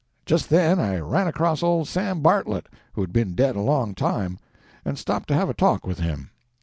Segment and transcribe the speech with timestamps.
[0.25, 4.39] Just then I ran across old Sam Bartlett, who had been dead a long time,
[4.83, 6.31] and stopped to have a talk with him.